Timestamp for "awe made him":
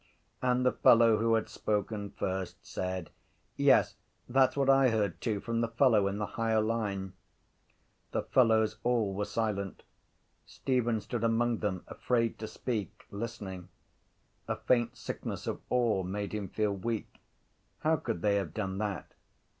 15.69-16.49